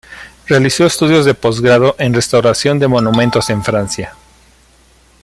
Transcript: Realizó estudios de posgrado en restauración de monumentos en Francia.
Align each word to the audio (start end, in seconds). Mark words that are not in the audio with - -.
Realizó 0.47 0.83
estudios 0.83 1.25
de 1.25 1.35
posgrado 1.35 1.95
en 1.99 2.15
restauración 2.15 2.79
de 2.79 2.87
monumentos 2.87 3.51
en 3.51 3.63
Francia. 3.63 4.15